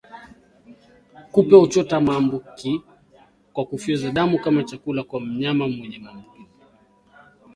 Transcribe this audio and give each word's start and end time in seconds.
Kupe 1.31 1.55
huchota 1.55 2.01
maambuki 2.01 2.81
kwa 3.53 3.65
kufyonza 3.65 4.11
damu 4.11 4.39
kama 4.39 4.63
chakula 4.63 5.03
kwa 5.03 5.21
mnyama 5.21 5.67
mwenye 5.67 5.99
maambukizi 5.99 6.47